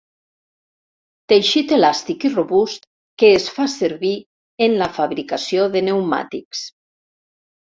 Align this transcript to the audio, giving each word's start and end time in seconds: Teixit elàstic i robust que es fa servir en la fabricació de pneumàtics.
Teixit 1.33 1.73
elàstic 1.77 2.25
i 2.29 2.31
robust 2.31 2.87
que 3.25 3.29
es 3.35 3.45
fa 3.59 3.67
servir 3.75 4.15
en 4.69 4.75
la 4.81 4.89
fabricació 4.97 5.69
de 5.77 5.85
pneumàtics. 5.87 6.65